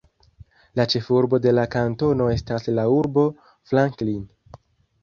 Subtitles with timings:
[0.79, 3.29] La ĉefurbo de la kantono estas la urbo
[3.73, 4.27] Franklin.